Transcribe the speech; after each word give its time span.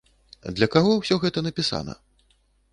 Для 0.59 0.67
каго 0.77 0.95
ўсё 0.95 1.15
гэта 1.27 1.45
напісана? 1.51 1.93